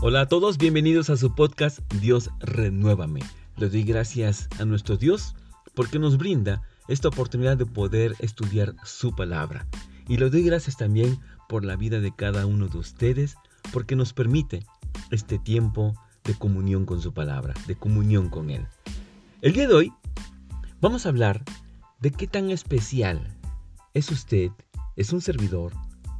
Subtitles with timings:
[0.00, 3.18] Hola a todos, bienvenidos a su podcast Dios Renuévame.
[3.56, 5.34] Le doy gracias a nuestro Dios
[5.74, 9.66] porque nos brinda esta oportunidad de poder estudiar su palabra.
[10.06, 13.34] Y le doy gracias también por la vida de cada uno de ustedes
[13.72, 14.64] porque nos permite
[15.10, 18.68] este tiempo de comunión con su palabra, de comunión con Él.
[19.42, 19.92] El día de hoy
[20.80, 21.42] vamos a hablar
[21.98, 23.36] de qué tan especial
[23.94, 24.52] es usted,
[24.94, 25.72] es un servidor,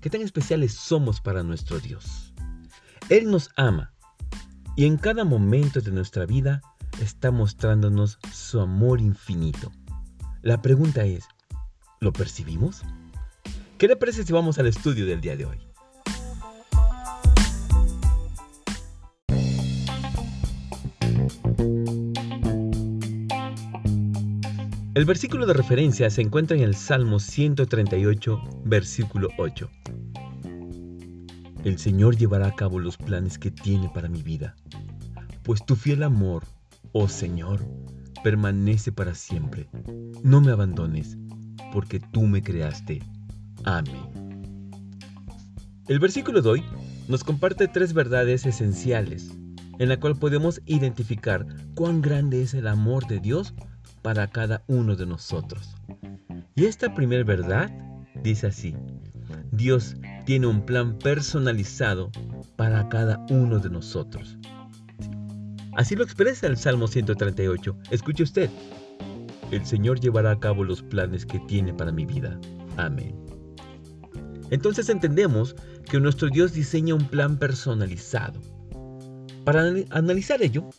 [0.00, 2.29] qué tan especiales somos para nuestro Dios.
[3.10, 3.92] Él nos ama
[4.76, 6.62] y en cada momento de nuestra vida
[7.02, 9.72] está mostrándonos su amor infinito.
[10.42, 11.24] La pregunta es,
[11.98, 12.82] ¿lo percibimos?
[13.78, 15.58] ¿Qué le parece si vamos al estudio del día de hoy?
[24.94, 29.68] El versículo de referencia se encuentra en el Salmo 138, versículo 8.
[31.64, 34.54] El Señor llevará a cabo los planes que tiene para mi vida,
[35.42, 36.44] pues tu fiel amor,
[36.92, 37.60] oh Señor,
[38.24, 39.68] permanece para siempre.
[40.22, 41.18] No me abandones,
[41.72, 43.02] porque tú me creaste.
[43.64, 44.70] Amén.
[45.86, 46.64] El versículo de hoy
[47.08, 49.30] nos comparte tres verdades esenciales,
[49.78, 53.54] en la cual podemos identificar cuán grande es el amor de Dios
[54.00, 55.74] para cada uno de nosotros.
[56.54, 57.70] Y esta primera verdad
[58.22, 58.74] dice así,
[59.52, 59.96] Dios
[60.30, 62.12] tiene un plan personalizado
[62.54, 64.38] para cada uno de nosotros.
[65.72, 67.76] Así lo expresa el Salmo 138.
[67.90, 68.48] Escuche usted.
[69.50, 72.38] El Señor llevará a cabo los planes que tiene para mi vida.
[72.76, 73.16] Amén.
[74.50, 75.56] Entonces entendemos
[75.90, 78.40] que nuestro Dios diseña un plan personalizado.
[79.44, 80.70] Para analizar ello,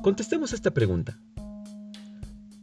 [0.00, 1.18] contestemos esta pregunta.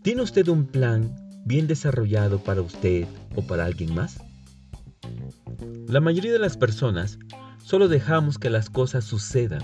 [0.04, 4.22] ¿Tiene usted un plan bien desarrollado para usted o para alguien más?
[5.88, 7.20] La mayoría de las personas
[7.64, 9.62] solo dejamos que las cosas sucedan.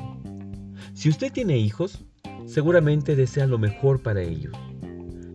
[0.94, 2.06] Si usted tiene hijos,
[2.46, 4.54] seguramente desea lo mejor para ellos.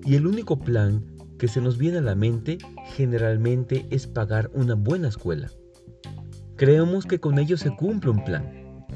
[0.04, 1.04] Y el único plan
[1.38, 2.58] que se nos viene a la mente
[2.94, 5.50] generalmente es pagar una buena escuela.
[6.56, 8.86] Creemos que con ello se cumple un plan.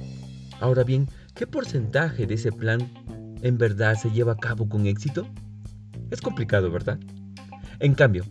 [0.61, 2.81] Ahora bien, ¿qué porcentaje de ese plan
[3.43, 5.27] en verdad se lleva a cabo con éxito?
[6.11, 6.99] Es complicado, ¿verdad?
[7.79, 8.25] En cambio,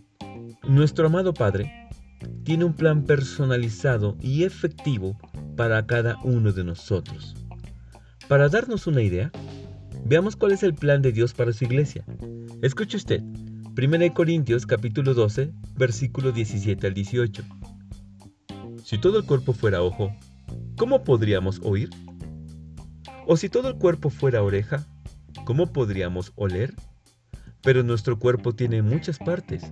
[0.68, 1.79] nuestro amado Padre
[2.44, 5.18] tiene un plan personalizado y efectivo
[5.56, 7.34] para cada uno de nosotros.
[8.28, 9.30] Para darnos una idea,
[10.04, 12.04] veamos cuál es el plan de Dios para su iglesia.
[12.62, 17.42] Escuche usted, 1 Corintios capítulo 12, versículo 17 al 18.
[18.84, 20.12] Si todo el cuerpo fuera ojo,
[20.76, 21.90] ¿cómo podríamos oír?
[23.26, 24.86] O si todo el cuerpo fuera oreja,
[25.44, 26.74] ¿cómo podríamos oler?
[27.62, 29.70] Pero nuestro cuerpo tiene muchas partes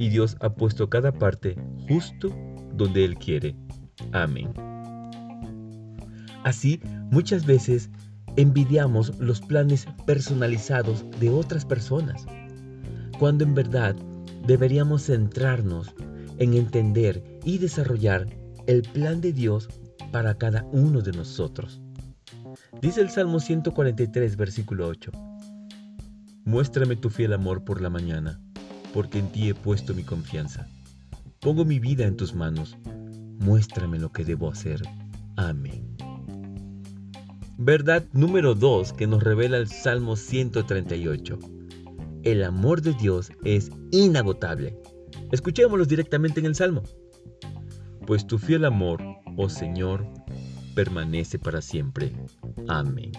[0.00, 1.56] y Dios ha puesto cada parte
[1.86, 2.34] justo
[2.72, 3.54] donde Él quiere.
[4.12, 4.50] Amén.
[6.42, 6.80] Así,
[7.10, 7.90] muchas veces
[8.36, 12.24] envidiamos los planes personalizados de otras personas,
[13.18, 13.94] cuando en verdad
[14.46, 15.94] deberíamos centrarnos
[16.38, 18.26] en entender y desarrollar
[18.66, 19.68] el plan de Dios
[20.12, 21.82] para cada uno de nosotros.
[22.80, 25.12] Dice el Salmo 143, versículo 8.
[26.46, 28.40] Muéstrame tu fiel amor por la mañana
[28.92, 30.68] porque en ti he puesto mi confianza.
[31.40, 32.76] Pongo mi vida en tus manos.
[33.38, 34.82] Muéstrame lo que debo hacer.
[35.36, 35.96] Amén.
[37.56, 41.38] Verdad número 2 que nos revela el Salmo 138.
[42.22, 44.78] El amor de Dios es inagotable.
[45.32, 46.82] Escuchémoslo directamente en el Salmo.
[48.06, 49.02] Pues tu fiel amor,
[49.36, 50.06] oh Señor,
[50.74, 52.12] permanece para siempre.
[52.68, 53.12] Amén.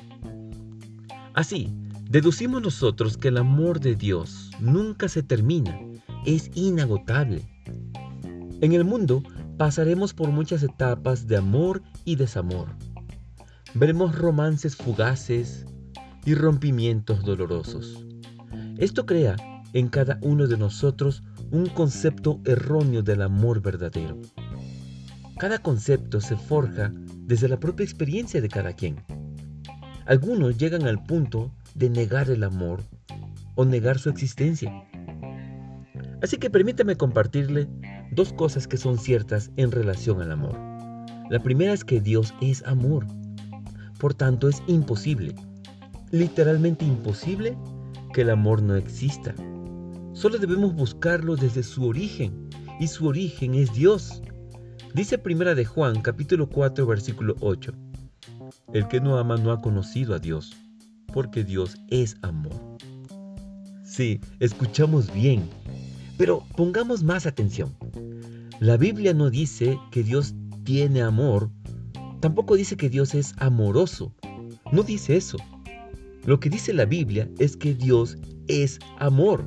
[1.34, 1.74] Así,
[2.12, 5.80] Deducimos nosotros que el amor de Dios nunca se termina,
[6.26, 7.48] es inagotable.
[8.60, 9.24] En el mundo
[9.58, 12.76] pasaremos por muchas etapas de amor y desamor.
[13.76, 15.66] Veremos romances fugaces
[16.26, 18.06] y rompimientos dolorosos.
[18.78, 19.38] Esto crea
[19.72, 24.20] en cada uno de nosotros un concepto erróneo del amor verdadero.
[25.38, 28.98] Cada concepto se forja desde la propia experiencia de cada quien.
[30.06, 32.82] Algunos llegan al punto de negar el amor
[33.56, 34.72] o negar su existencia.
[36.22, 37.68] Así que permítame compartirle
[38.12, 40.58] dos cosas que son ciertas en relación al amor.
[41.30, 43.06] La primera es que Dios es amor.
[44.00, 45.34] Por tanto, es imposible,
[46.12, 47.58] literalmente imposible,
[48.14, 49.34] que el amor no exista.
[50.14, 54.22] Solo debemos buscarlo desde su origen, y su origen es Dios.
[54.94, 57.72] Dice Primera de Juan, capítulo 4, versículo 8.
[58.74, 60.52] El que no ama no ha conocido a Dios,
[61.14, 62.78] porque Dios es amor.
[63.84, 65.44] Sí, escuchamos bien,
[66.18, 67.76] pero pongamos más atención.
[68.60, 71.50] La Biblia no dice que Dios tiene amor
[72.22, 74.14] Tampoco dice que Dios es amoroso.
[74.72, 75.38] No dice eso.
[76.26, 78.16] Lo que dice la Biblia es que Dios
[78.48, 79.44] es amor.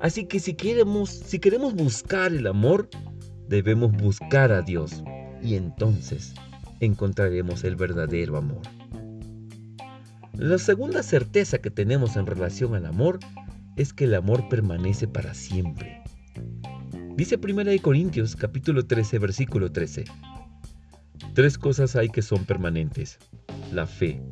[0.00, 2.88] Así que si queremos, si queremos buscar el amor,
[3.48, 5.04] debemos buscar a Dios.
[5.42, 6.34] Y entonces
[6.80, 8.62] encontraremos el verdadero amor.
[10.38, 13.18] La segunda certeza que tenemos en relación al amor
[13.76, 16.02] es que el amor permanece para siempre.
[17.16, 20.04] Dice 1 Corintios capítulo 13 versículo 13.
[21.32, 23.18] Tres cosas hay que son permanentes.
[23.72, 24.22] La fe,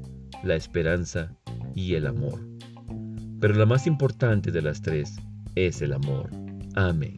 [0.42, 1.34] la esperanza
[1.74, 2.38] y el amor.
[3.40, 5.16] Pero la más importante de las tres
[5.54, 6.28] es el amor.
[6.74, 7.16] Amén.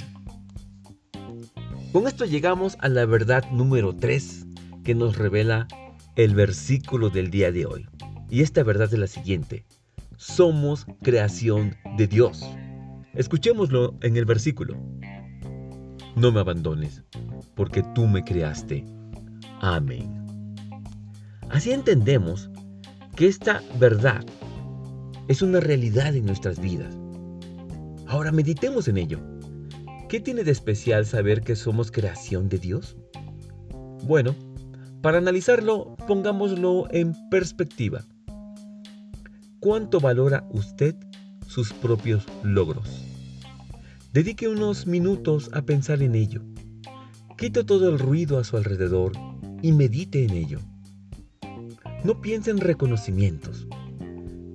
[1.93, 4.47] Con esto llegamos a la verdad número 3
[4.85, 5.67] que nos revela
[6.15, 7.89] el versículo del día de hoy.
[8.29, 9.65] Y esta verdad es la siguiente.
[10.17, 12.45] Somos creación de Dios.
[13.15, 14.77] Escuchémoslo en el versículo.
[16.17, 17.03] No me abandones,
[17.55, 18.85] porque tú me creaste.
[19.61, 20.25] Amén.
[21.51, 22.51] Así entendemos
[23.15, 24.25] que esta verdad
[25.29, 26.97] es una realidad en nuestras vidas.
[28.07, 29.21] Ahora meditemos en ello.
[30.09, 32.97] ¿Qué tiene de especial saber que somos creación de Dios?
[34.05, 34.35] Bueno,
[35.03, 38.05] para analizarlo, pongámoslo en perspectiva.
[39.67, 40.95] ¿Cuánto valora usted
[41.49, 43.05] sus propios logros?
[44.13, 46.41] Dedique unos minutos a pensar en ello.
[47.37, 49.11] Quite todo el ruido a su alrededor
[49.63, 50.61] y medite en ello.
[52.05, 53.67] No piense en reconocimientos.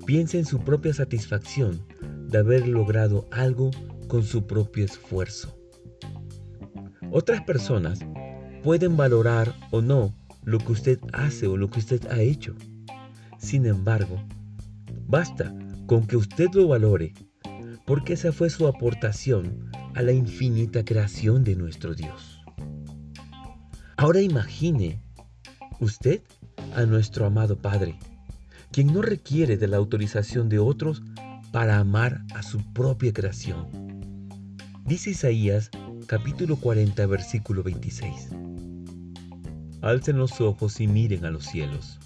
[0.05, 1.81] Piense en su propia satisfacción
[2.29, 3.69] de haber logrado algo
[4.07, 5.53] con su propio esfuerzo.
[7.11, 7.99] Otras personas
[8.63, 10.15] pueden valorar o no
[10.45, 12.55] lo que usted hace o lo que usted ha hecho.
[13.39, 14.23] Sin embargo,
[15.11, 15.53] basta
[15.87, 17.13] con que usted lo valore,
[17.85, 22.41] porque esa fue su aportación a la infinita creación de nuestro Dios.
[23.97, 25.01] Ahora imagine
[25.81, 26.21] usted
[26.75, 27.99] a nuestro amado Padre,
[28.71, 31.03] quien no requiere de la autorización de otros
[31.51, 33.67] para amar a su propia creación.
[34.85, 35.69] Dice Isaías
[36.07, 38.29] capítulo 40 versículo 26.
[39.81, 41.99] Alcen los ojos y miren a los cielos.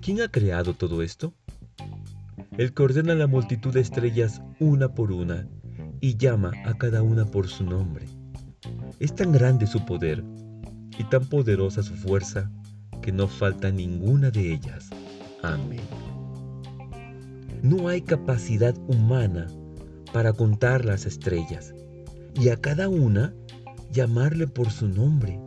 [0.00, 1.32] ¿Quién ha creado todo esto?
[2.58, 5.48] El que ordena la multitud de estrellas una por una
[6.00, 8.06] y llama a cada una por su nombre.
[9.00, 10.22] Es tan grande su poder
[10.98, 12.50] y tan poderosa su fuerza
[13.00, 14.90] que no falta ninguna de ellas.
[15.42, 15.80] Amén.
[17.62, 19.46] No hay capacidad humana
[20.12, 21.74] para contar las estrellas
[22.34, 23.32] y a cada una
[23.92, 25.40] llamarle por su nombre.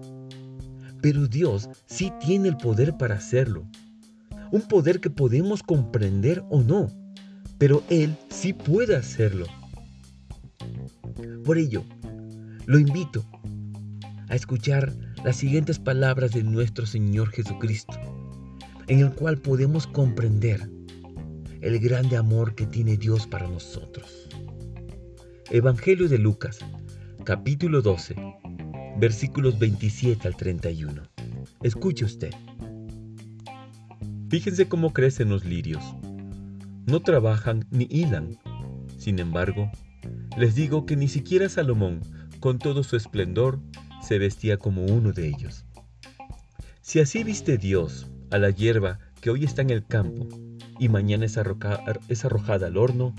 [1.02, 3.68] Pero Dios sí tiene el poder para hacerlo.
[4.52, 6.88] Un poder que podemos comprender o no,
[7.58, 9.46] pero Él sí puede hacerlo.
[11.44, 11.84] Por ello,
[12.66, 13.26] lo invito
[14.30, 14.94] a escuchar
[15.24, 18.00] las siguientes palabras de nuestro Señor Jesucristo,
[18.88, 20.70] en el cual podemos comprender
[21.62, 24.30] el grande amor que tiene Dios para nosotros.
[25.50, 26.60] Evangelio de Lucas,
[27.24, 28.16] capítulo 12,
[29.00, 31.04] versículos 27 al 31.
[31.64, 32.32] Escuche usted.
[34.36, 35.82] Fíjense cómo crecen los lirios.
[36.88, 38.38] No trabajan ni hilan.
[38.98, 39.72] Sin embargo,
[40.38, 42.02] les digo que ni siquiera Salomón,
[42.42, 43.62] con todo su esplendor,
[44.02, 45.64] se vestía como uno de ellos.
[46.82, 50.28] Si así viste Dios a la hierba que hoy está en el campo
[50.82, 53.16] y mañana es, arrojada al horno,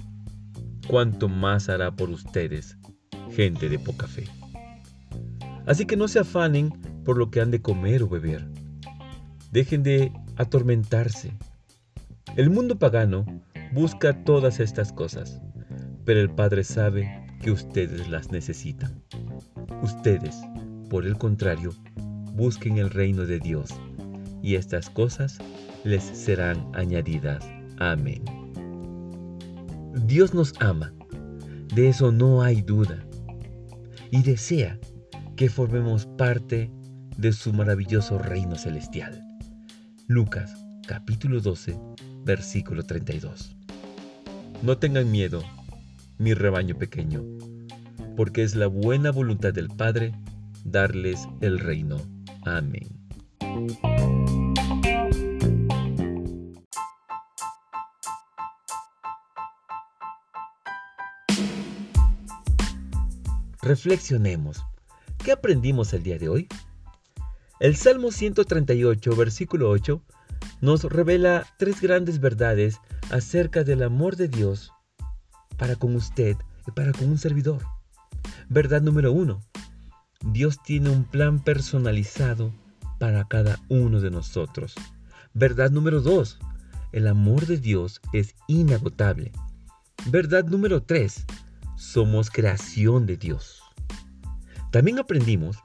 [0.87, 2.77] cuánto más hará por ustedes,
[3.35, 4.25] gente de poca fe.
[5.65, 6.73] Así que no se afanen
[7.07, 8.47] por lo que han de comer o beber.
[9.51, 11.33] Dejen de atormentarse.
[12.37, 13.25] El mundo pagano
[13.73, 15.41] busca todas estas cosas,
[16.05, 19.03] pero el Padre sabe que ustedes las necesitan.
[19.83, 20.37] Ustedes
[20.89, 21.75] por el contrario,
[22.35, 23.71] busquen el reino de Dios,
[24.43, 25.39] y estas cosas
[25.85, 27.45] les serán añadidas.
[27.79, 28.23] Amén.
[30.07, 30.93] Dios nos ama,
[31.75, 33.05] de eso no hay duda,
[34.11, 34.79] y desea
[35.35, 36.71] que formemos parte
[37.17, 39.26] de su maravilloso reino celestial.
[40.09, 40.55] Lucas
[40.87, 41.77] capítulo 12,
[42.25, 43.57] versículo 32.
[44.63, 45.43] No tengan miedo,
[46.17, 47.25] mi rebaño pequeño,
[48.17, 50.15] porque es la buena voluntad del Padre
[50.65, 51.97] darles el reino.
[52.45, 52.89] Amén.
[63.61, 64.65] Reflexionemos.
[65.25, 66.49] ¿Qué aprendimos el día de hoy?
[67.59, 70.03] El Salmo 138, versículo 8,
[70.61, 74.73] nos revela tres grandes verdades acerca del amor de Dios
[75.57, 76.37] para con usted
[76.67, 77.63] y para con un servidor.
[78.51, 79.41] Verdad número uno,
[80.21, 82.53] Dios tiene un plan personalizado
[82.99, 84.75] para cada uno de nosotros.
[85.33, 86.39] Verdad número dos,
[86.93, 89.33] el amor de Dios es inagotable.
[90.05, 91.25] Verdad número tres,
[91.77, 93.63] somos creación de Dios.
[94.71, 95.57] También aprendimos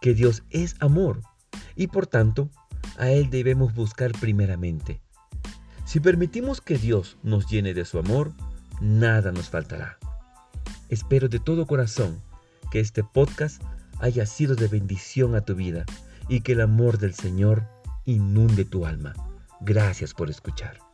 [0.00, 1.22] que Dios es amor
[1.76, 2.50] y por tanto
[2.98, 5.00] a Él debemos buscar primeramente.
[5.84, 8.32] Si permitimos que Dios nos llene de su amor,
[8.80, 9.98] nada nos faltará.
[10.88, 12.20] Espero de todo corazón
[12.70, 13.62] que este podcast
[14.00, 15.84] haya sido de bendición a tu vida
[16.28, 17.66] y que el amor del Señor
[18.04, 19.14] inunde tu alma.
[19.60, 20.87] Gracias por escuchar.